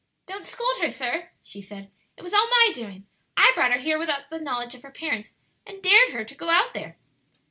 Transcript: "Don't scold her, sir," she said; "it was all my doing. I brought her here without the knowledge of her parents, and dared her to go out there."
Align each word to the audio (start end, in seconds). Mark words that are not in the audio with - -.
"Don't 0.25 0.47
scold 0.47 0.81
her, 0.81 0.89
sir," 0.89 1.29
she 1.43 1.61
said; 1.61 1.91
"it 2.17 2.23
was 2.23 2.33
all 2.33 2.49
my 2.49 2.71
doing. 2.73 3.05
I 3.37 3.51
brought 3.53 3.71
her 3.71 3.77
here 3.77 3.99
without 3.99 4.31
the 4.31 4.39
knowledge 4.39 4.73
of 4.73 4.81
her 4.81 4.89
parents, 4.89 5.35
and 5.67 5.83
dared 5.83 6.09
her 6.09 6.23
to 6.25 6.33
go 6.33 6.49
out 6.49 6.73
there." 6.73 6.97